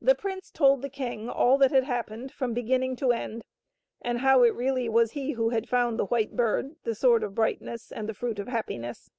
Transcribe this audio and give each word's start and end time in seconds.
The 0.00 0.14
prince 0.14 0.48
told 0.52 0.80
the 0.80 0.88
king 0.88 1.28
all 1.28 1.58
that 1.58 1.72
had 1.72 1.82
happened 1.82 2.30
from 2.30 2.54
beginning 2.54 2.94
to 2.98 3.10
end, 3.10 3.42
and 4.00 4.18
how 4.20 4.44
it 4.44 4.54
really 4.54 4.88
was 4.88 5.10
he 5.10 5.32
who 5.32 5.48
had 5.48 5.68
found 5.68 5.98
the 5.98 6.06
White 6.06 6.36
Bird, 6.36 6.76
the 6.84 6.94
Sword 6.94 7.24
of 7.24 7.34
Brightness, 7.34 7.90
and 7.90 8.08
the 8.08 8.14
Fruit 8.14 8.38
of 8.38 8.46
Happiness. 8.46 9.10